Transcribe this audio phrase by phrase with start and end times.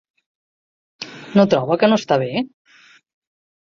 [1.39, 2.31] No troba que no està bé?